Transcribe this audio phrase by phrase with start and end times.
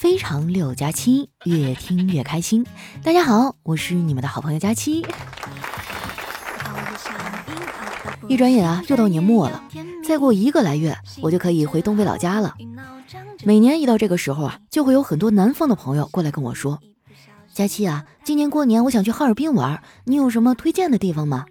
[0.00, 2.64] 非常六加七，越听越开心。
[3.02, 5.04] 大家好，我是你们的好朋友佳期。
[8.26, 9.62] 一转眼啊，又到年末了，
[10.02, 12.54] 再过一个来月，我就可以回东北老家了。
[13.44, 16.78] 每年一到这个时候啊，就会有很多南方的朋友过来跟我说
[17.52, 21.44] ：“佳期啊，今年过年我想去哈尔滨玩，你有什么推荐的地方吗？”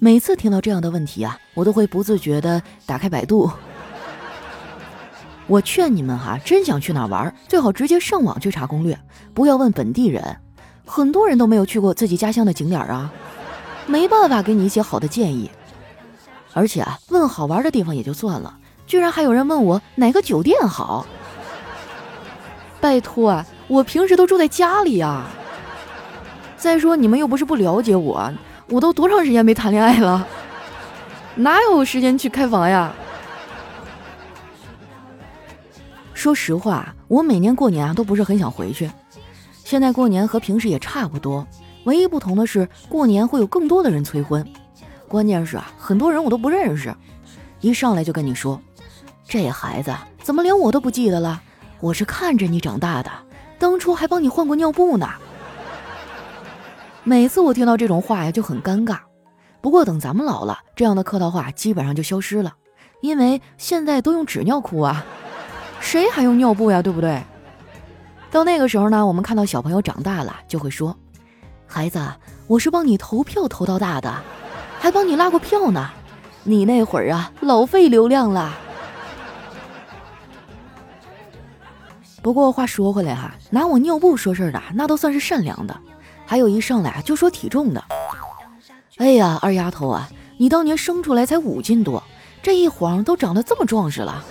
[0.00, 3.50] 每次听到这样的问题啊，我都会不自觉的打开百度。
[5.48, 8.98] 我劝你们哈，真想去哪玩，最好直接上网去查攻略，
[9.32, 10.36] 不要问本地人。
[10.84, 13.12] 很多人都没有去过自己家乡的景点啊，
[13.86, 15.50] 没办法给你一些好的建议。
[16.52, 21.06] 而且啊，问好玩的地方也就算了，居然还有人问我哪个酒店好。
[22.80, 25.28] 拜托啊，我平时都住在家里啊。
[26.56, 28.32] 再说你们又不是不了解我，
[28.68, 30.26] 我都多长时间没谈恋爱了，
[31.36, 32.92] 哪有时间去开房呀？
[36.16, 38.90] 说实话，我每年过年啊都不是很想回去。
[39.62, 41.46] 现在过年和平时也差不多，
[41.84, 44.44] 唯一不同的是过年会有更多的人催婚。
[45.06, 46.92] 关键是啊，很多人我都不认识，
[47.60, 48.58] 一上来就跟你说，
[49.28, 51.38] 这孩子怎么连我都不记得了？
[51.80, 53.10] 我是看着你长大的，
[53.58, 55.06] 当初还帮你换过尿布呢。
[57.04, 58.98] 每次我听到这种话呀，就很尴尬。
[59.60, 62.54] 不过等咱们老了，这样的客套话基本上就消失了，
[63.02, 65.04] 因为现在都用纸尿裤啊。
[65.80, 66.82] 谁还用尿布呀？
[66.82, 67.22] 对不对？
[68.30, 70.94] 到那个时候呢，我们看到小朋友长大了，就会说
[71.66, 72.00] ：“孩子，
[72.46, 74.12] 我是帮你投票投到大的，
[74.78, 75.90] 还帮你拉过票呢。
[76.42, 78.52] 你那会儿啊，老费流量了。”
[82.20, 85.76] 不过话说回来哈，拿我尿布说事儿的那都算是善良的，
[86.26, 87.82] 还有一上来就说体重的。
[88.96, 92.02] 哎呀，二丫头啊，你当年生出来才五斤多，
[92.42, 94.24] 这一晃都长得这么壮实了。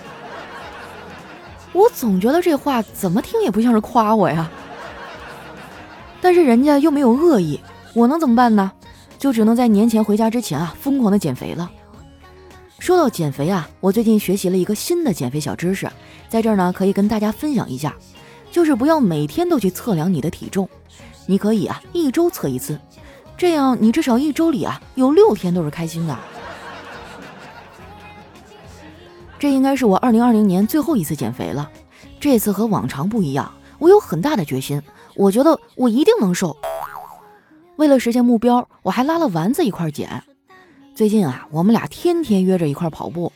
[1.76, 4.50] 我总觉得这话怎么听也不像是夸我呀，
[6.22, 7.60] 但是人家又没有恶意，
[7.92, 8.72] 我能怎么办呢？
[9.18, 11.70] 就只能在年前回家之前啊，疯狂的减肥了。
[12.78, 15.86] 说到减肥啊，我最近学习了一个新的减肥小知识，
[16.30, 17.94] 在这儿呢可以跟大家分享一下，
[18.50, 20.66] 就是不要每天都去测量你的体重，
[21.26, 22.80] 你可以啊一周测一次，
[23.36, 26.16] 这样你至少一周里啊有六天都是开心的。
[29.38, 31.70] 这应该是我二零二零年最后一次减肥了，
[32.18, 34.80] 这次和往常不一样，我有很大的决心，
[35.14, 36.56] 我觉得我一定能瘦。
[37.76, 40.22] 为了实现目标，我还拉了丸子一块减。
[40.94, 43.30] 最近啊，我们俩天天约着一块跑步，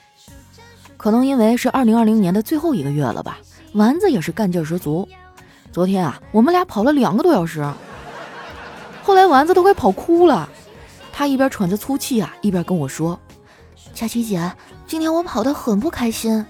[0.97, 3.39] 可能因为是二零二零年的最后一个月了吧，
[3.75, 5.07] 丸子也是干劲十足。
[5.71, 7.63] 昨天啊，我们俩跑了两个多小时，
[9.03, 10.49] 后来丸子都快跑哭了，
[11.13, 13.21] 他一边喘着粗气啊，一边跟我说
[13.93, 14.51] ：“佳琪姐。”
[14.91, 16.45] 今天我跑得很不开心，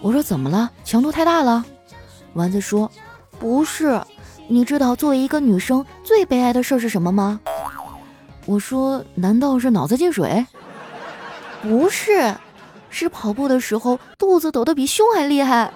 [0.00, 0.70] 我说怎么了？
[0.84, 1.64] 强度太大了。
[2.34, 2.88] 丸子说
[3.40, 4.00] ：“不是，
[4.46, 7.40] 你知道作为一个女生最悲哀的事是什么吗？”
[8.46, 10.46] 我说：“难道是脑子进水？”
[11.60, 12.32] 不是，
[12.90, 15.72] 是跑步的时候肚子抖得比胸还厉害。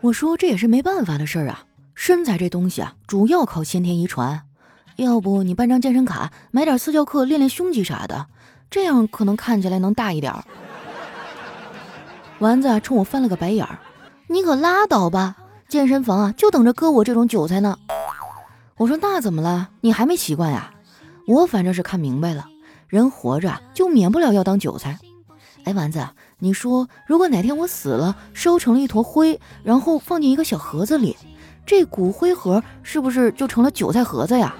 [0.00, 4.44] 我说：“这也是没办法的事儿啊，身材这东西啊，主要靠先天遗传。
[4.96, 8.28] 要不你办张健身卡，买点私教课练练胸肌啥的。”
[8.70, 10.44] 这样可能看起来能大一点儿。
[12.38, 13.78] 丸子冲我翻了个白眼儿
[14.28, 15.36] ：“你可拉倒吧，
[15.68, 17.78] 健身房啊就等着割我这种韭菜呢。”
[18.76, 19.70] 我说：“那怎么了？
[19.80, 20.74] 你还没习惯呀？
[21.26, 22.44] 我反正是看明白了，
[22.88, 24.98] 人活着就免不了要当韭菜。
[25.64, 26.06] 哎，丸子，
[26.38, 31.16] 你说如果哪天我死了，烧成了一坨灰，然后放进一个小盒子里，
[31.64, 34.54] 这骨灰盒是不是就成了韭菜盒子呀？”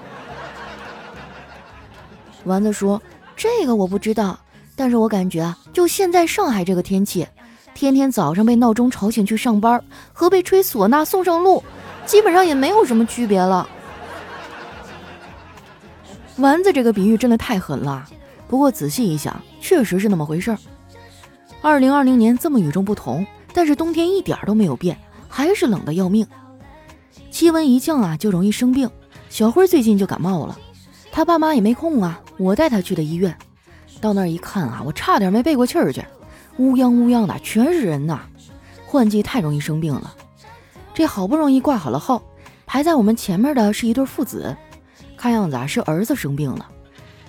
[2.45, 3.03] 丸子说。
[3.37, 4.39] 这个我不知道，
[4.75, 7.27] 但是我感觉啊，就现在上海这个天气，
[7.75, 11.63] 天天早上被闹钟吵醒去上班，和被吹唢呐送上路，
[12.07, 13.69] 基本上也没有什么区别了。
[16.39, 18.07] 丸子这个比喻真的太狠了，
[18.49, 20.59] 不过仔细一想，确实是那么回事儿。
[21.61, 24.99] 二零二零年这么与众不同，但是冬天一点都没有变，
[25.29, 26.27] 还是冷的要命。
[27.31, 28.89] 气温一降啊，就容易生病。
[29.29, 30.59] 小辉最近就感冒了，
[31.11, 32.21] 他爸妈也没空啊。
[32.39, 33.37] 我带他去的医院，
[34.01, 36.05] 到那儿一看啊，我差点没背过气儿去，
[36.59, 38.21] 乌泱乌泱的全是人呐。
[38.87, 40.15] 换季太容易生病了，
[40.95, 42.23] 这好不容易挂好了号，
[42.67, 44.57] 排在我们前面的是一对父子，
[45.17, 46.69] 看样子啊是儿子生病了，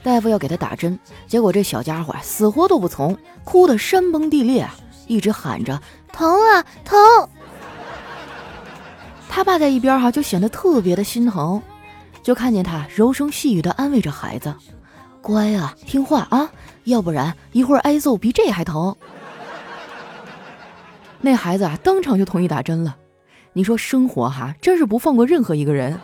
[0.03, 4.69] 大夫要给他打针，结果这小家伙死活都不从，哭得山崩地裂，
[5.07, 5.81] 一直喊着
[6.13, 6.97] 疼啊疼。
[9.29, 11.61] 他爸在一边哈就显得特别的心疼，
[12.21, 14.53] 就看见他柔声细语的安慰着孩子。
[15.27, 16.49] 乖啊，听话啊，
[16.85, 18.95] 要不然一会儿挨揍比这还疼。
[21.19, 22.95] 那孩子啊，当场就同意打针了。
[23.51, 25.99] 你说生活哈，真是不放过任何一个人。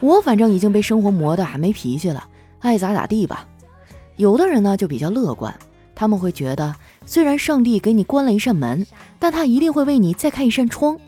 [0.00, 2.26] 我反正已经被生活磨得还没脾气了，
[2.58, 3.46] 爱咋咋地吧。
[4.16, 5.56] 有的人呢就比较乐观，
[5.94, 6.74] 他们会觉得，
[7.06, 8.84] 虽然上帝给你关了一扇门，
[9.20, 10.98] 但他一定会为你再开一扇窗。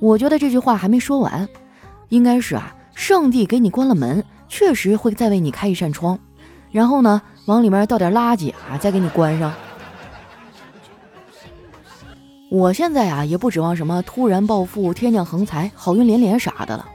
[0.00, 1.48] 我觉得这句话还没说完，
[2.10, 4.22] 应该是啊，上帝给你关了门，
[4.56, 6.16] 确实会再为你开一扇窗，
[6.70, 9.52] 然后呢，往里面倒点垃圾啊，再给你关上。
[12.48, 16.86] 我现在啊，也不指望什么突然暴富、天降横财、好运连连啥的了，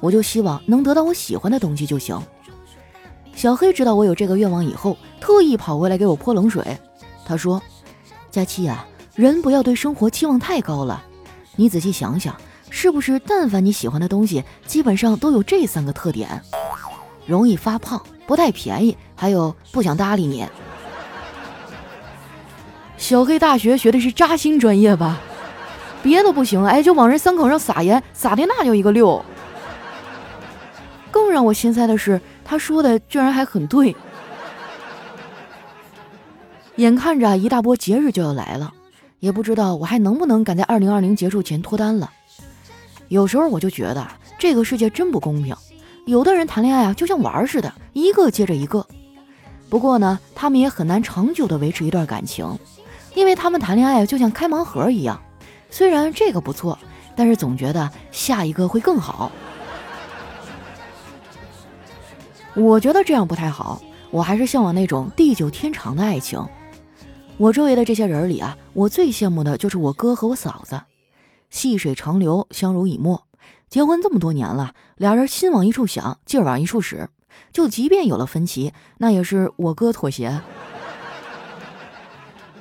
[0.00, 2.20] 我就希望能得到我喜欢的东西就行。
[3.34, 6.62] 小黑知道我有这个愿望以后，特意跑过来给我泼冷水。
[7.24, 7.62] 他说
[8.30, 11.02] ：“佳期啊，人不要对生活期望太高了。
[11.56, 12.36] 你仔细想想，
[12.68, 16.28] 是不是但凡你喜欢的东西，基本上都有这三个特点：
[17.28, 20.44] 容易发胖、不太便宜，还有不想搭理你。”
[22.98, 25.20] 小黑大学学的是扎心专业吧？
[26.02, 29.24] 别的不行，哎，就往人伤口上撒盐，撒的那叫一个溜。
[31.10, 33.94] 更让我心塞的是，他说的居然还很对。
[36.76, 38.72] 眼看着一大波节日就要来了，
[39.20, 42.10] 也不知道我还能不能赶在二零二零结束前脱单了。
[43.08, 44.06] 有时候我就觉得
[44.38, 45.56] 这个世界真不公平，
[46.08, 48.86] 有的人谈恋爱啊就像玩似的，一个接着一个。
[49.68, 52.58] 不过呢，他们也很难长久的维持一段感情。
[53.14, 55.20] 因为他们谈恋爱就像开盲盒一样，
[55.68, 56.78] 虽然这个不错，
[57.14, 59.30] 但是总觉得下一个会更好。
[62.54, 66.42] 我觉得这样不太好，我还是向往那种地久天长的爱情。
[67.36, 70.80] 我周围的这些人里啊，我最羡慕的就是我哥和我嫂子，
[71.50, 73.27] 细水长流，相濡以沫。
[73.68, 77.08] 结婚这么多年了，俩人心往一处想，劲儿往一处使，
[77.52, 80.40] 就即便有了分歧，那也是我哥妥协。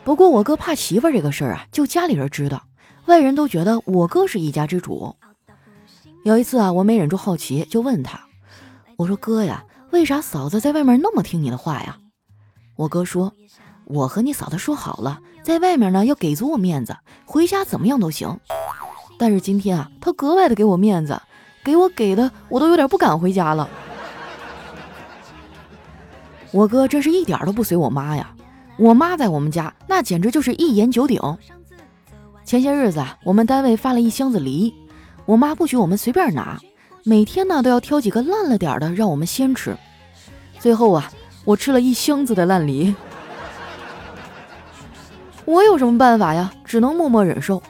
[0.03, 2.63] 不过我哥怕媳妇这个事儿啊，就家里人知道，
[3.07, 5.15] 外人都觉得我哥是一家之主。
[6.23, 8.19] 有一次啊，我没忍住好奇，就问他
[8.97, 11.97] ：“我说哥呀，为啥嫂子在外面那么听你的话呀？”
[12.75, 13.33] 我哥说
[13.85, 18.39] ：“我和你嫂子说好了，在外面呢要给足我面子，回家怎么样都行。
[19.17, 21.19] 但是今天啊，他格外的给我面子，
[21.63, 23.67] 给我给的我都有点不敢回家了。
[26.51, 28.33] 我哥真是一点都不随我妈呀。”
[28.77, 31.19] 我妈在我们家那简直就是一言九鼎。
[32.45, 34.71] 前些日子啊，我们单位发了一箱子梨，
[35.25, 36.59] 我妈不许我们随便拿，
[37.03, 39.75] 每天呢都要挑几个烂了点的让我们先吃。
[40.59, 41.11] 最后啊，
[41.43, 42.93] 我吃了一箱子的烂梨。
[45.43, 46.53] 我有什么办法呀？
[46.63, 47.63] 只能默默忍受。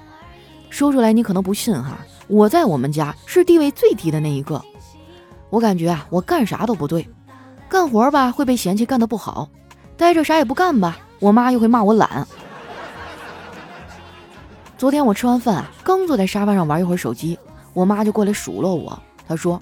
[0.70, 1.98] 说出来你可能不信哈，
[2.28, 4.62] 我在我们家是地位最低的那一个。
[5.50, 7.08] 我感觉啊，我干啥都不对，
[7.70, 9.50] 干活吧会被嫌弃干得不好。
[9.96, 12.28] 待着啥也不干吧，我妈又会骂我懒。
[14.78, 17.40] 昨天我吃完饭啊，刚坐在沙发上玩一会儿手机，
[17.74, 19.02] 我妈就过来数落我。
[19.28, 19.60] 她说：“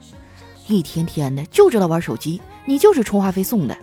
[0.68, 3.78] 一天天的就知道玩手机，你就是充话费送的。”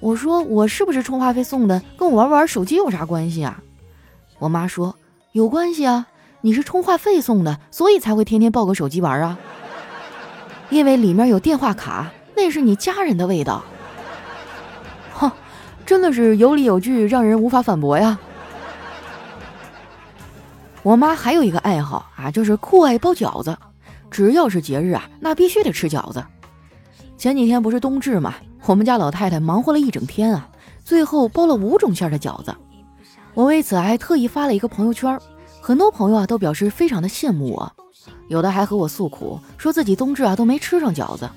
[0.00, 1.82] 我说：“我是不是充话费送的？
[1.98, 3.62] 跟我玩不玩手机有啥关系啊？”
[4.40, 4.96] 我妈说
[5.32, 6.06] ：“有关系啊，
[6.42, 9.38] 你是充话费送的，所以才会天天抱个手机玩啊。
[10.70, 13.64] 因为里面有电话卡，那是你家人的味道。”
[15.14, 15.30] 哼
[15.86, 18.18] 真的是有理有据，让人无法反驳呀。
[20.82, 23.56] 我妈还有一个爱好啊，就是酷爱包饺子，
[24.10, 26.24] 只要是节日啊，那必须得吃饺子。
[27.16, 28.34] 前几天不是冬至嘛，
[28.66, 30.48] 我们家老太太忙活了一整天啊，
[30.84, 32.52] 最后包了五种馅的饺子。
[33.34, 35.16] 我为此还特意发了一个朋友圈，
[35.64, 37.72] 很多朋友啊都表示非常的羡慕我，
[38.26, 41.30] 有的还和我诉苦，说自己冬至啊都没吃上饺子。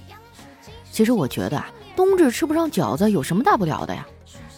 [0.91, 4.03] 其实我觉得啊，冬至吃不上饺子有什么大不了的呀？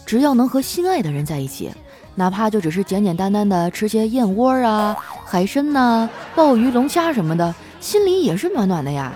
[0.06, 1.70] 只要能和心爱的人在一起，
[2.16, 4.96] 哪怕就只是简简单单的吃些燕窝啊、
[5.26, 9.14] 海参呐、鲍鱼、龙虾什么的，心里也是暖暖的呀。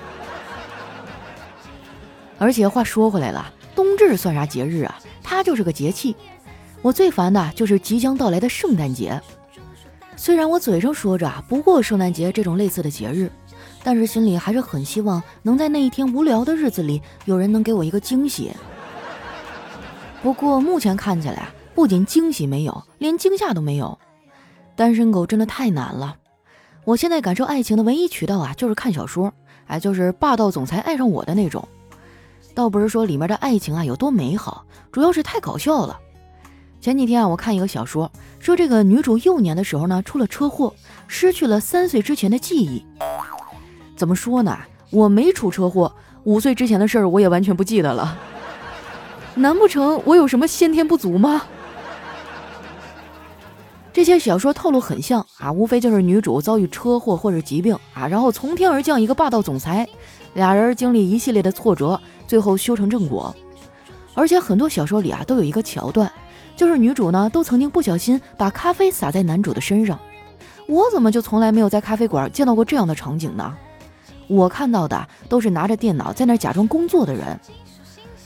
[2.37, 4.99] 而且话说回来了，冬至算啥节日啊？
[5.23, 6.13] 它就是个节气。
[6.81, 9.21] 我最烦的就是即将到来的圣诞节。
[10.21, 13.31] 虽然我嘴上说着啊不过圣诞节这种类似的节日，
[13.83, 18.51] 但是心里还是很希望能在那一天无聊的日子里，有人能给我一个惊喜。
[20.21, 23.97] 不过目前看起来，不仅惊喜没有，连惊吓都没有。
[24.75, 26.15] 单身狗真的太难了。
[26.85, 29.33] 我现在感受爱情的唯一渠道啊，就是看小说，
[29.65, 31.67] 哎，就是霸道总裁爱上我的那种。
[32.53, 35.99] 倒不是说里面的爱情啊有多美好，主要是太搞笑了。
[36.81, 40.73] 前几天啊，我看一个小说，说这个女主幼年的时候呢出了车祸，
[41.07, 42.83] 失去了三岁之前的记忆。
[43.95, 44.57] 怎么说呢？
[44.89, 48.17] 我没出车祸，五岁之前的事儿我也完全不记得了。
[49.35, 51.43] 难不成我有什么先天不足吗？
[53.93, 59.87] 这些小说套路很像啊，无非就是女主遭遇车祸或者疾病啊，然后从天而降一个霸道总裁，
[60.33, 63.35] 俩人经历一系列的挫折，最后修成正果。
[64.15, 66.11] 而且很多小说里啊都有一个桥段，
[66.55, 69.99] 就是女主呢都曾经不小心把咖啡洒在男主的身上。
[70.67, 73.53] 我怎么就从来没有在咖啡馆见到过这样的场景呢？
[74.27, 77.37] 我看到的都是拿着电脑在那假装工作的人。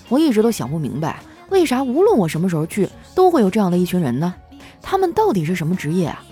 [0.10, 4.36] 我一直都想不明白，为啥无论我什么时候去，都会有这样的一群人呢？
[4.82, 6.24] 他们到底是什么职业啊？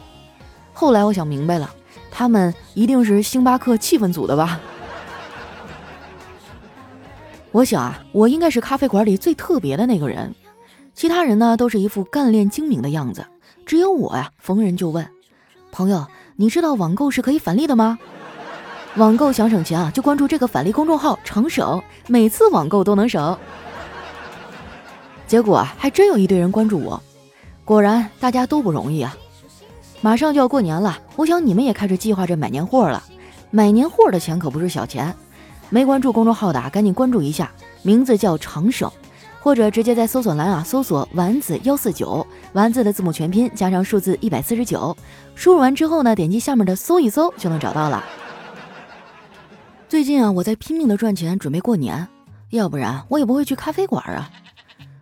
[0.74, 1.74] 后来我想明白了，
[2.12, 4.60] 他们一定是星巴克气氛组的吧？
[7.52, 10.36] 我想啊，我应该是咖啡馆里最特别的那个人，
[10.94, 13.26] 其他人呢都是一副干练精明的样子，
[13.66, 15.08] 只有我呀，逢人就问。
[15.72, 17.98] 朋友，你知道网购是可以返利的吗？
[18.96, 23.36] 网购想省钱啊，就关注这个返利公众号“长省”，每次网购都能省。
[25.26, 27.02] 结果，还真有一堆人关注我。
[27.66, 29.18] 果然，大家都不容易啊！
[30.02, 33.04] 马上就要过年了，我想你们也开始计划着买年货了。
[33.50, 35.16] 买年货的钱可不是小钱，
[35.72, 38.92] 没关注公众号的赶紧关注一下，名字叫“长省”。
[39.44, 44.96] 或者直接在搜索栏啊搜索“丸子幺四九”，丸子的字母全拼加上数字一百四十九，
[45.36, 48.02] 输入完之后呢，点击下面的搜一搜就能找到了。
[49.90, 52.08] 最近啊，我在拼命的赚钱，准备过年，
[52.52, 54.32] 要不然我也不会去咖啡馆啊。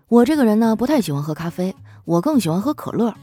[0.07, 3.13] 我这个人呢，不太喜欢喝咖啡，我更喜欢喝可乐。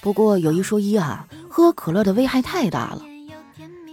[0.00, 3.02] 不过有一说一啊，喝可乐的危害太大了。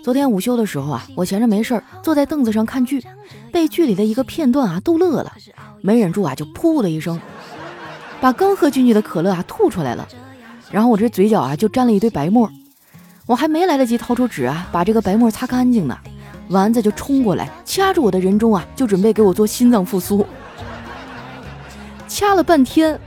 [0.02, 3.06] 昨天午休的时候啊，我闲着没事儿，坐在凳子上看剧，
[3.52, 5.34] 被剧里的一个片段啊逗乐了。
[5.86, 7.20] 没忍住啊，就噗的一声，
[8.22, 10.08] 把刚喝进去的可乐啊吐出来了，
[10.72, 12.50] 然后我这嘴角啊就沾了一堆白沫，
[13.26, 15.98] 我还没来得及掏出纸啊把这个白沫擦干净呢，
[16.48, 20.26] 丸子就冲过来掐住我的人中啊，就准备给我做心脏复苏，
[22.08, 22.98] 掐了半天，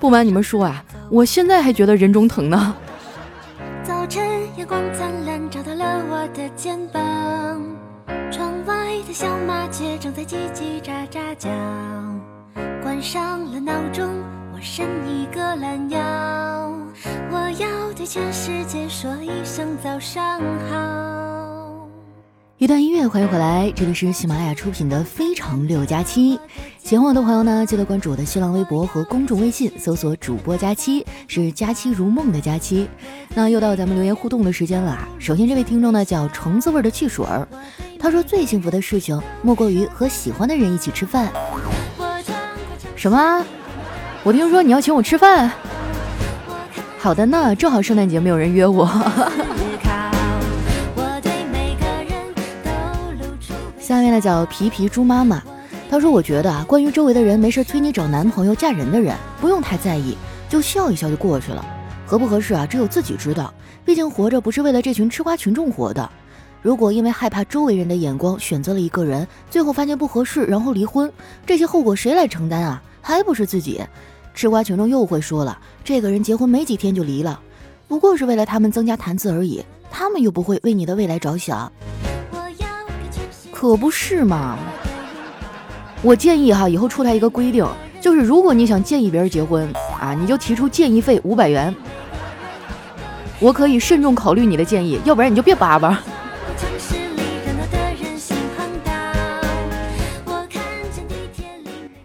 [0.00, 2.74] 不瞒你们说啊，我现在还觉得人中疼呢。
[3.84, 4.20] 早晨
[4.56, 7.67] 阳光灿烂，照到了我的肩膀。
[9.08, 11.48] 的小麻雀正在叽叽喳喳叫，
[12.82, 14.06] 关上了闹钟，
[14.52, 15.98] 我伸一个懒腰，
[17.30, 20.38] 我要对全世界说一声早上
[20.68, 21.27] 好。
[22.58, 26.36] 一段音乐，欢迎回来，这里是喜马拉雅出品的《非常六加七》。
[26.82, 32.88] 喜欢我的朋友呢，记得关注我的新浪微博和公众微信，搜索主播佳期，是佳期如梦的佳期。
[33.32, 34.98] 那又到咱们留言互动的时间了。
[35.20, 37.46] 首先，这位听众呢叫橙子味的汽水儿。
[37.96, 41.28] 他说：“最幸福的事情莫过于和喜欢的人一起吃饭。”
[42.96, 43.46] 什么？
[44.24, 45.48] 我听说你要请我吃饭？
[46.98, 48.84] 好的呢，正好圣诞节没有人约我。
[54.18, 55.40] 呢叫皮皮猪妈妈，
[55.88, 60.16] 她说：“我觉得啊，关于周围的人没事催你找男朋友、嫁人的人，不用太在意，
[60.48, 61.64] 就笑一笑就过去了。
[62.04, 63.54] 合不合适啊，只有自己知道。
[63.84, 66.10] 毕竟活着不是为了这群吃瓜群众活的。”
[66.60, 71.10] 如果因为害怕周围人的眼光选择了一个人，最后发现不合适，然后离婚，
[71.46, 72.82] 这些后果谁来承担啊？
[73.00, 73.80] 还不是自己？
[74.34, 77.40] 吃瓜群众又会说了，这个人结婚没几天就离了，
[77.86, 81.72] 不过是为了他们增加谈资而已，他们又不会为你的未来着想，
[83.60, 84.56] 可不是嘛？
[86.00, 87.66] 我建议哈，以后出台一个规定，
[88.00, 89.68] 就是如果你想建议别人结婚
[90.00, 91.74] 啊，你就提出建议费五百元，
[93.40, 96.00] 我可以慎重考虑你的建议，要不然你就别叭叭。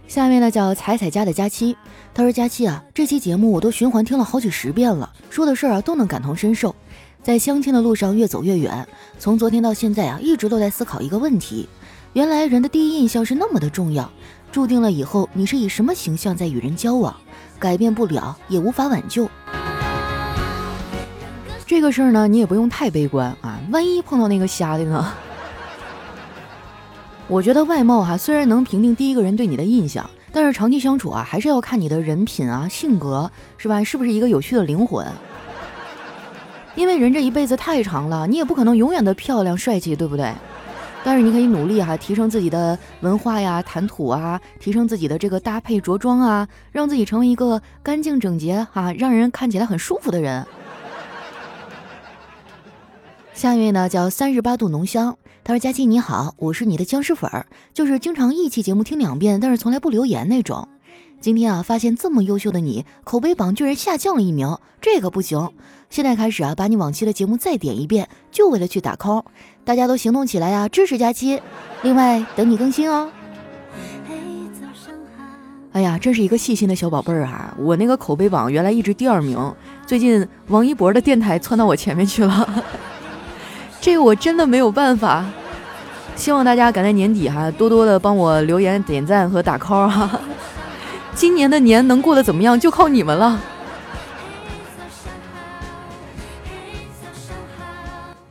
[0.08, 1.78] 下面呢叫彩彩家的佳期，
[2.16, 6.76] 他说：“佳期啊，这期节目我都循环听了好几十遍了，说的事儿啊都能感同身受。
[7.24, 8.86] 在相亲的路上越走越远，
[9.18, 11.70] 从昨天到现在啊，一直都在思考一个问题：
[12.12, 14.12] 原来人的第一印象是那么的重要，
[14.52, 17.16] 注定了以后你是以什么形象在与人交往，
[17.58, 19.30] 改变不了，也无法挽救。
[21.66, 25.10] 这个事儿呢，你也不用太悲观啊，万一碰到那个瞎的呢？”
[27.30, 33.82] 我觉得外貌哈虽然能评定第一个人对你的印象，但是长期相处啊，还是要看你的人品啊、性格，是吧？
[33.82, 35.08] 是不是一个有趣的灵魂？
[36.76, 40.34] 因为人这一辈子太长了，你也不可能永远的漂亮帅气，对不对？
[41.04, 50.46] 但是你可以努力哈，提升自己的文化呀、谈吐啊，提升自己的这个搭配着装啊，让自己成为一个干净整洁哈，让人看起来很舒服的人。
[53.34, 55.18] 下一位呢，叫三十八度浓香。
[55.44, 60.70] 他说：“佳琪你好，我是你的僵尸粉儿，就是经常一期节目听两遍，但是从来不留言那种。
[61.24, 65.52] 今天啊，发现这么优秀的你，口碑榜居然下降了一名，这可不行。
[65.90, 69.24] 现在开始啊，把你往期的节目再点一遍，就为了去打 call。
[69.64, 71.42] 大家都行动起来呀，支持佳期。
[71.82, 73.10] 另外，等你更新哦。”
[75.72, 77.56] 哎呀，真是一个细心的小宝贝儿啊！
[77.58, 79.40] 我那个口碑榜原来一直第二名，
[79.88, 82.64] 最近王一博的电台窜到我前面去了，
[83.80, 85.24] 这个我真的没有办法。
[86.18, 90.20] 希望大家赶在年底哈，多多的帮我留言、点赞和打 call 哈。
[91.16, 93.40] 今年的年能过得怎么样，就靠你们了。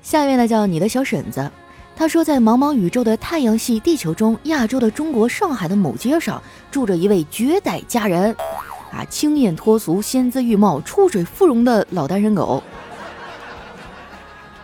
[0.03, 1.51] 下一位呢，叫你的小婶子。
[1.97, 8.35] 他说，在茫茫宇宙的太阳系地球中，亚洲的中国上海的某街上，住着一位绝代佳人，
[8.91, 12.63] 啊，清艳脱俗、仙姿玉貌、出水芙蓉的老单身狗。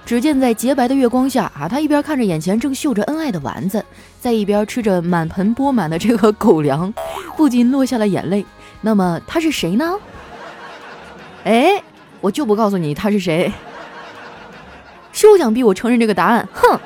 [0.08, 3.84] 只见在洁白的月光下，啊，他一边看着眼前正秀着恩爱的丸子，
[4.18, 6.90] 在一边吃着满盆钵满的这个 狗粮，
[7.36, 8.46] 不禁落下了眼泪。
[8.80, 9.94] 那么他是谁呢？
[11.44, 11.82] 哎，
[12.22, 13.52] 我就不告诉你他是谁。
[15.12, 16.80] 休想逼我承认这个答案，哼！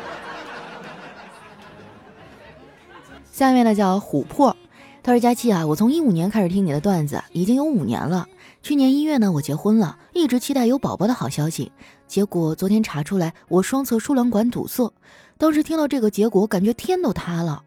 [3.31, 4.57] 下面呢叫琥珀，
[5.01, 8.27] 他说佳期啊，我从一五年开始听你的段子，已经有五年了。
[8.63, 11.73] 去年一月呢，我结婚了，一直期待有宝宝的好消息。
[12.07, 14.93] 结果昨天查出来我双侧输卵管堵塞，
[15.37, 17.65] 当时听到这个结果，感觉天都塌了。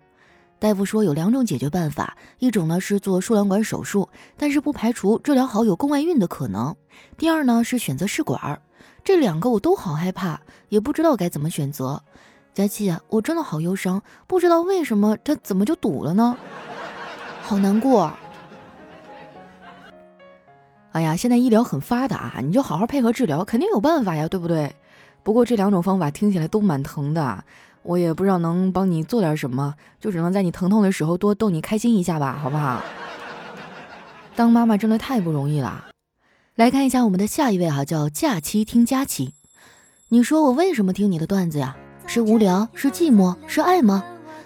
[0.57, 6.73] 大夫说有两种解决办法，一种呢是做输卵管手术，但是不排除治疗好有宫外孕的可能。
[7.17, 8.61] 第二呢是选择试管，
[9.03, 12.01] 这两个我都好害怕，也不知道该怎么选择。
[12.53, 16.37] 佳琪啊，我真的好忧伤，不知道为什么它怎么就堵了呢？
[17.41, 18.13] 好难过。
[20.95, 24.73] 哎呀，现在医疗很发达，你就好好配合治疗，肯定有办法呀，对不对？
[25.23, 27.43] 不过这两种方法听起来都蛮疼的，
[27.83, 32.81] 我也不知道能帮你做点什么，就只能在你疼痛的时候多逗你开心一下吧，好不好？
[34.37, 35.87] 当妈妈真的太不容易了。
[36.55, 39.33] 来看一下我们的下一位哈，叫假期听佳期。
[40.07, 41.75] 你说我为什么听你的段子呀？
[42.07, 44.01] 是无聊，是寂寞，是爱吗？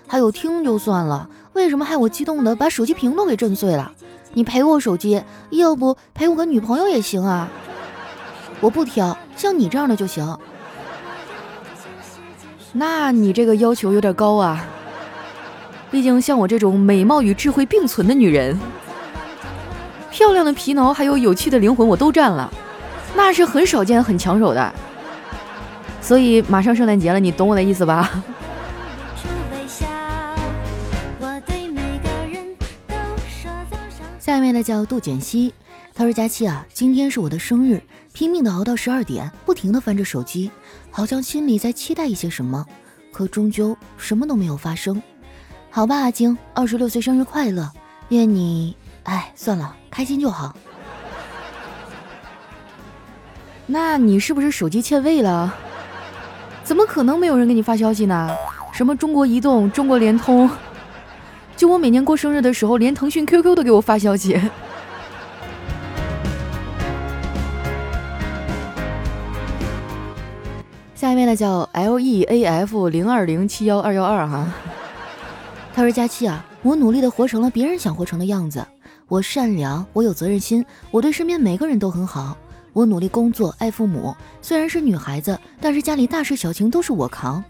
[0.08, 3.92] 还有听就算了，为什么害我激动的把手机屏都给震碎了？
[4.34, 7.50] 你赔我手机，要不赔我个女朋友也行啊！
[8.62, 10.38] 我不挑，像你这样的就行。
[12.74, 14.66] 那你这个要求有点高啊！
[15.90, 18.60] 毕竟像我这种美貌与智慧并存的女人，
[20.12, 22.52] 漂亮的皮囊还有有趣的灵魂我都占了，
[23.16, 24.74] 那是很少见、很抢手的。
[26.02, 28.24] 所以马上圣诞节了，你懂我的意思吧？
[34.30, 35.52] 下面的叫杜简熙，
[35.96, 37.82] 他说：“佳期啊，今天是我的生日，
[38.14, 40.52] 拼命的熬到十二点，不停的翻着手机，
[40.92, 42.64] 好像心里在期待一些什么，
[43.12, 45.02] 可终究什么都没有发生。
[45.72, 47.72] 好吧，阿晶，二十六岁生日快乐，
[48.10, 48.76] 愿你……
[49.02, 50.56] 哎，算了，开心就好。
[53.66, 55.52] 那你是不是手机欠位了？”
[56.64, 58.30] 怎么可能没有人给你发消息呢？
[58.72, 60.48] 什么中国移动、中国联通，
[61.60, 64.40] 就我每年过生日的时候，连腾讯 QQ 都给我发消息。
[70.96, 74.48] 下面呢叫 LEAF 零二零七幺二幺二哈，
[75.76, 78.66] 他说：“佳期啊，我努力的活成了别人想活成的样子，
[79.10, 82.38] 我善良，我有责任心，我对身边每个人都很好。”
[82.72, 84.16] 我努力工作，爱父母。
[84.42, 87.44] 虽然是女孩子，但是家里大事小情都是我扛。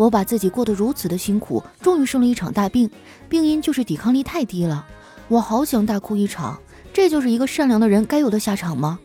[0.00, 2.88] 我把自己过得如此的辛苦，终于生了一场大病，
[3.28, 4.86] 病因就是抵抗力太低了。
[5.28, 6.58] 我好想大哭一场，
[6.90, 8.98] 这就是一个善良的人该有的下场吗？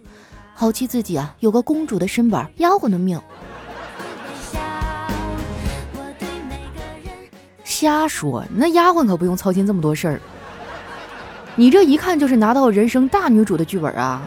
[0.54, 3.20] 好气自己啊，有个公主的身板，丫鬟的命。
[7.66, 10.22] 瞎说，那丫鬟可不用操心这么多事儿。
[11.58, 14.26] 你这一看就是拿到人生大女主的剧本啊！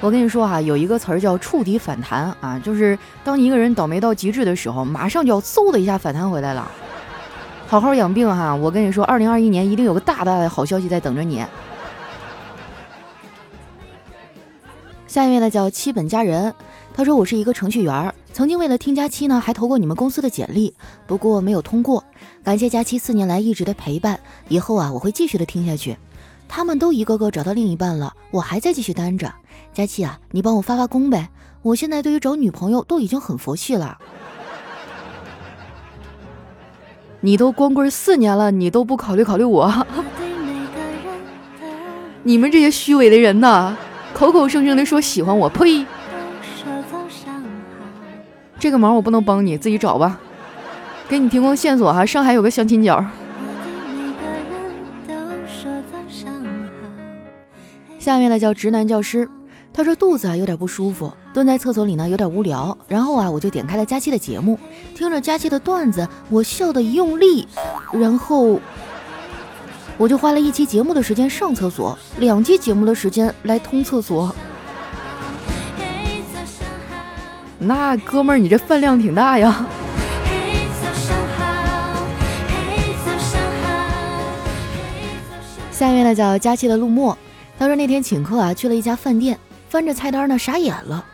[0.00, 6.70] 我跟你说哈，有一个词儿叫触底反弹啊，就是当你一个人倒霉到极致的时候，马上就要嗖的一下反弹回来了。
[7.66, 11.44] 好好养病哈，我跟你说，二零二一年一定有个大大的好消息在等着你。
[15.08, 16.54] 下一位呢叫七本佳人，
[16.94, 20.72] 他说我是一个程序员，曾经为了听佳期呢，还投过你们公司的简历，
[21.08, 22.04] 不过没有通过。
[22.44, 25.96] 感谢佳期四年来一直的陪伴，以后啊我会继续的听下去。
[26.48, 29.32] 他们都一个个找到另一半了，我还在继续单着。
[29.72, 31.28] 佳琪啊，你帮我发发功呗！
[31.62, 33.98] 我现在对于找女朋友都已经很佛系了。
[37.20, 39.86] 你都光棍四年了，你都不考虑考虑我？
[42.24, 43.76] 你们这些虚伪的人呐，
[44.14, 45.86] 口口声声的说喜欢我，呸！
[48.58, 50.18] 这个忙我不能帮你，自己找吧。
[51.08, 53.04] 给你提供线索哈，上海有个相亲角。
[58.08, 59.28] 下面呢叫直男教师。
[59.70, 64.58] 他说肚子啊有点不舒服，蹲在厕所里呢有点无聊，然后啊我就点开了佳期的节目，
[64.94, 67.46] 听着佳期的段子，我笑的一用力，
[67.92, 68.58] 然后
[69.98, 74.34] 我就花了一期节目的时间上厕所，两期节目的时间来通厕所。
[77.58, 79.66] 那哥们儿，你这饭量挺大呀。
[85.70, 87.16] 下面呢叫佳期的陆墨，
[87.58, 89.36] 他说那天请客啊，去了一家饭店，
[89.68, 91.04] 翻着菜单呢，傻眼了。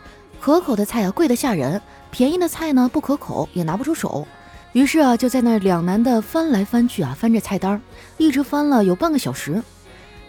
[0.41, 1.81] 可口的菜啊，贵得吓人；
[2.11, 4.27] 便宜的菜呢，不可口，也拿不出手。
[4.75, 7.81] 于是啊，就在那两难的翻来翻去啊，翻着菜单，
[8.19, 9.63] 一直翻了有半个小时。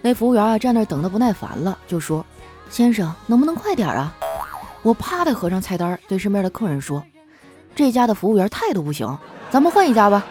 [0.02, 2.26] 那服务员啊，站那等得不耐烦了，就说
[2.72, 4.16] ：“先生，能不能快点啊？”
[4.84, 7.04] 我啪的合上菜单，对身边的客人说
[7.76, 9.18] ：“这家的服务员态度不行，
[9.50, 10.26] 咱们换一家吧。”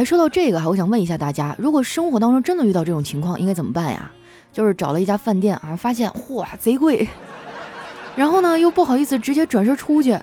[0.00, 4.10] 哎，说到这个哈，我想问一下大家，如果生活当中真的遇到这种情况，应该怎么办呀？
[4.50, 7.06] 就是找了一家饭店啊，发现嚯贼贵，
[8.16, 10.18] 然后呢又不好意思直接转身出去，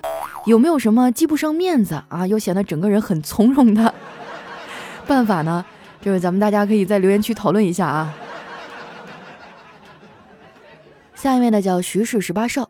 [0.46, 3.94] 有没有什么既不伤面子啊，又显得整个人很从容的
[5.06, 5.64] 办法呢？
[6.00, 8.12] 就是咱们大家可以在留言区讨论一下啊。
[11.14, 12.68] 下一位呢叫徐氏十八少，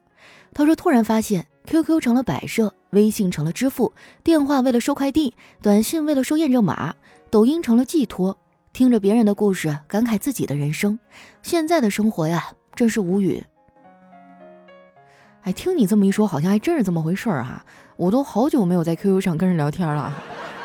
[0.53, 6.95] 他说突然发现 QQ 成了摆设，微信成了支付，电话为了收快递，短信为了收验证码，
[7.31, 8.39] 抖音成了寄托。
[8.73, 10.99] 听着别人的故事，感慨自己的人生，
[11.43, 13.45] 现在的生活呀，真是无语。
[15.43, 17.65] 哎，听你这么一说，好像还真是这么回事儿哈。
[17.97, 20.15] 我都好久没有在 QQ 上跟人聊天了，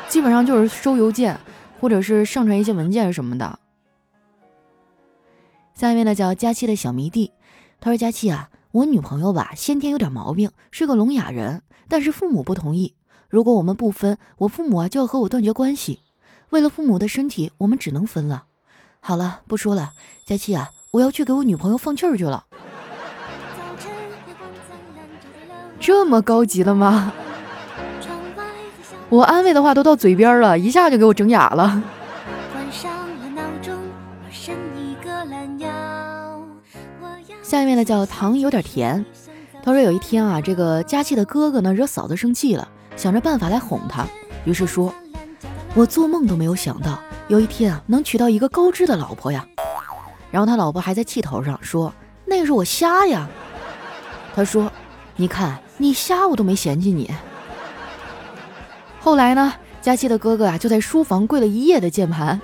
[0.08, 1.38] 基本上就是收邮件，
[1.80, 3.58] 或者是上传一些文件什么的。
[5.74, 7.32] 下面呢，叫佳期的小迷弟。
[7.80, 12.96] 他说：“佳期啊，我女朋友吧，先天有点毛病，是个聋哑人，但是父母不同意。
[13.28, 16.00] 如果我们不分，我父母啊就要和我断绝关系。
[16.50, 18.46] 为了父母的身体，我们只能分了。
[18.98, 19.92] 好了，不说了，
[20.26, 22.46] 佳期啊，我要去给我女朋友放气儿去了。
[25.78, 27.12] 这么高级了吗？
[29.08, 31.80] 我安慰的话都到嘴边了，一下就给我整哑了。”
[37.44, 39.04] 下面呢叫糖有点甜，
[39.62, 44.06] 他说有一天啊，这个佳期的哥哥呢惹嫂子生气了，想着办法来哄她，
[44.44, 44.92] 于是说
[45.76, 49.46] ：“我做梦都没有想到有一天啊能娶到一个高知的老婆呀。”
[50.32, 51.92] 然后他老婆还在气头上说
[52.24, 53.28] ：“那是我瞎呀。”
[54.34, 54.72] 他说
[55.14, 57.12] ：“你看你瞎我都没嫌弃你。”
[58.98, 59.52] 后来呢，
[59.82, 62.40] 佳期的哥哥啊就在书房跪了一夜的键盘。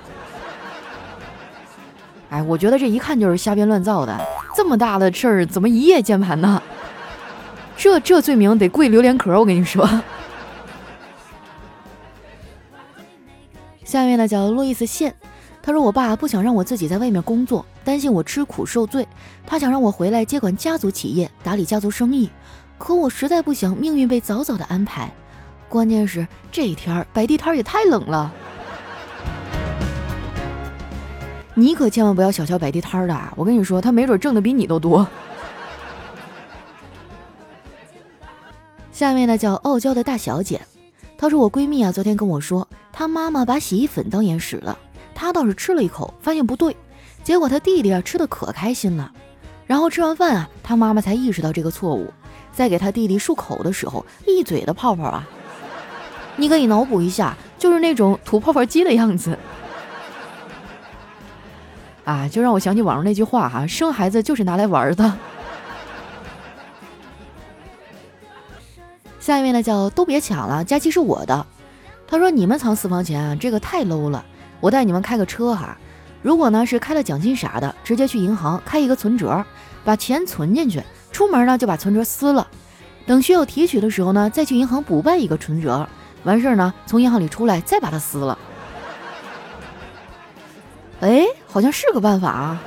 [2.29, 4.21] 哎，我觉得这一看就是瞎编乱造的。
[4.55, 6.63] 这么大的事儿，怎么一夜键盘呢？
[7.77, 9.89] 这这罪名得跪榴莲壳，我跟你说。
[13.85, 15.15] 下面呢叫路易斯线，
[15.63, 19.09] 他说我爸不想让我自己在外面工作，担心我吃苦受罪，
[19.47, 22.31] 他想让我回来接管家族企业，打理家族生意。
[22.79, 25.11] 可我实在不想命运被早早的安排，
[25.69, 28.33] 关键是这一天摆地摊也太冷了。
[31.61, 35.07] 你可千万不要小瞧摆地摊的，我跟你说，他没准挣的比你都多。
[38.91, 40.59] 下面呢叫傲娇的大小姐，
[41.19, 44.79] 她说我闺蜜啊，昨天跟我说，她妈妈把洗衣粉当眼使了，
[45.15, 46.75] 她倒是吃了一口，发现不对，
[47.23, 49.13] 结果她弟弟啊吃的可开心了，
[49.67, 52.11] 然后吃完饭啊，她妈妈才意识到这个错误，
[52.55, 55.29] 在给她弟弟漱口的时候，一嘴的泡泡啊，
[56.37, 59.39] 你可以脑补一下，就是那种吐泡泡机的样子。
[62.05, 65.13] 啊，就让我想起网上那句话哈，生孩子就是拿来玩的。
[69.21, 71.47] 下一位呢叫都别抢了，佳期是我的。
[72.07, 74.25] 他说你们藏私房钱啊，这个太 low 了。
[74.61, 75.77] 我带你们开个车哈，
[76.23, 79.45] 如果呢是开了奖金啥的，直接去银行开一个存折，
[79.85, 80.83] 把钱存进去，
[81.13, 82.47] 出门呢就把存折撕了，
[83.07, 85.89] 等需要提取的时候呢，再去银行补办一个存折，
[86.25, 88.37] 完事儿呢从银行里出来再把它撕了。
[91.01, 92.63] 哎，好像是个办法啊，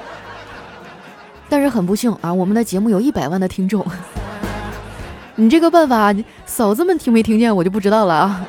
[1.50, 3.86] 但是很不幸啊，我们的节目有一百万的听众，
[5.36, 6.14] 你这个办法，
[6.46, 8.46] 嫂子们听没听见我就不知道了啊。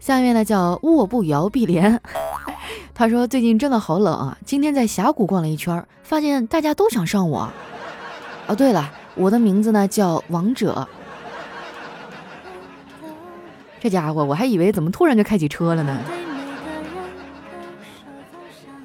[0.00, 2.00] 下面呢叫卧不摇碧莲，
[2.92, 7.52] 他说最近真的好冷啊，今天在峡谷逛了一圈，发现大家都想上我。
[8.48, 10.88] 哦，对了，我的名字呢叫王者。
[13.78, 15.96] 这家伙，我还以为怎么突然就开起车了呢。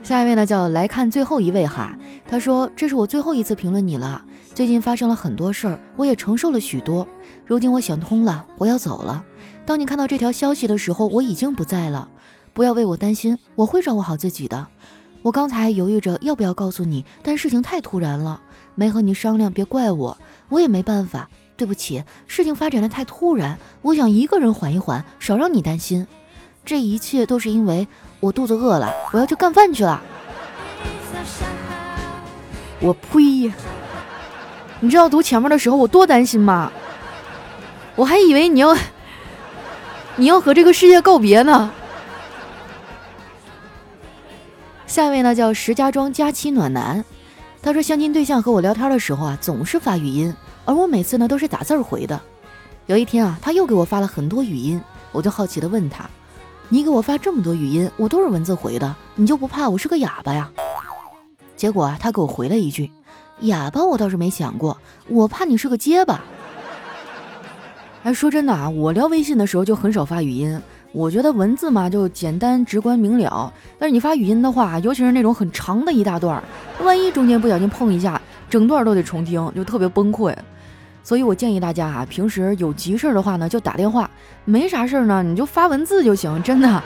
[0.05, 1.97] 下一位呢，叫来看最后一位哈。
[2.27, 4.23] 他说：“这是我最后一次评论你了。
[4.53, 7.07] 最近发生了很多事儿，我也承受了许多。
[7.43, 9.25] 如今我想通了，我要走了。
[9.65, 12.07] 当你看到这条消息的时候，我已经不在了。
[12.53, 14.67] 不要为我担心，我会照顾好自己的。
[15.23, 18.39] 我刚才犹豫着要不要告诉你，但事情太突然了，
[18.75, 20.15] 没和你商量，别怪我。
[20.49, 22.03] 我也没办法，对不起。
[22.27, 26.05] 事情发展的太突然，我想一个人缓一缓，少让你担心。
[26.65, 27.87] 这一切都是因为
[28.19, 30.01] 我肚子饿了，我要去干饭去了。
[32.79, 33.53] 我呸！
[34.79, 36.71] 你知道读前面的时候我多担心吗？
[37.95, 38.75] 我还以为你要
[40.17, 41.71] 你要和这个世界告别呢。
[44.87, 47.03] 下一位呢叫石家庄佳期暖男，
[47.61, 50.33] 他说相亲对象和我聊天的时候啊，总是发语音，
[50.65, 52.19] 而我每次呢都是打字回的。
[52.87, 56.07] 有一天啊，他又给我发了很多语音，我就好奇的问他
[56.69, 60.49] ：“你给我发这么多语音，我都是文字回的，你就不怕我是个哑巴呀？”
[61.55, 62.91] 结果，他给我回了一句
[63.41, 66.21] ：“哑巴我倒是没想过，我怕你是个结巴。”
[68.03, 70.59] 哎，说真的啊，我聊微信的时候就很少发语音，
[70.91, 76.43] 我觉得文字嘛就简单直观明了，但是你发语音的话，尤其是那种很长的一大段，
[76.83, 80.35] 万一中间不小心碰一下，整段都得重听，就特别崩溃。
[81.05, 84.09] 所以我建议大家啊，平时有急事儿的话呢，就打电话；
[84.43, 86.83] 没啥事儿呢，你就发文字就行，真的。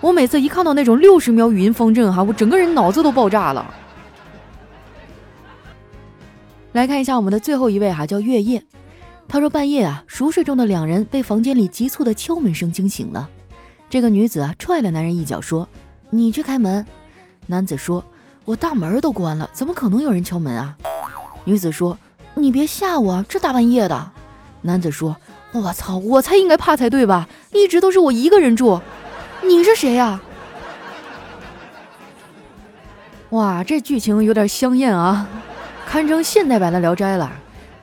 [0.00, 3.72] 我每次一看到那种六十秒语音方阵哈，我整个人脑子都爆炸了。
[6.72, 8.60] 来看一下我们的最后一位哈，叫月夜。
[9.28, 13.30] 他说半夜啊，熟睡中的两人被房间里急促的敲门声惊醒了。
[13.88, 15.68] 这个女子啊，踹了男人一脚，说
[16.10, 16.84] ：“你去开门。”
[17.46, 18.04] 男子说
[18.44, 20.76] ：“我大门都关了，怎么可能有人敲门啊？”
[21.46, 21.96] 女子说
[22.34, 24.10] ：“你别吓我，这大半夜的。”
[24.62, 25.16] 男子说
[25.52, 27.28] ：“我操，我才应该怕才对吧？
[27.52, 28.80] 一直都是我一个人住。”
[29.42, 30.20] 你是谁呀？
[33.30, 35.28] 哇，这剧情有点香艳啊，
[35.86, 37.30] 堪称现代版的《聊斋》了。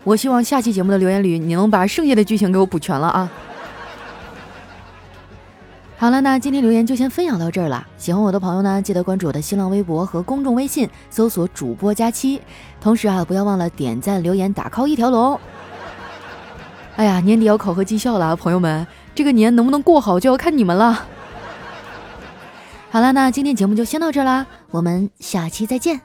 [0.04, 3.30] 我希望下期节目的留言里，你能把剩下的剧情给我补全了啊！
[6.02, 7.86] 好了，那今天留言就先分享到这儿了。
[7.96, 12.42] 喜欢我的朋友呢，记得关注我的新浪微博和公众微信，搜索“主播佳期”。
[12.82, 15.40] 同时啊，不要忘了点赞、留言、打 call 一条龙。
[16.96, 21.06] 哎呀，年底要考核绩效了，朋友们，这个年能不能过好，就要看你们了。
[22.90, 26.02] 好了，那今天节目就先到这儿啦，我们下期再见。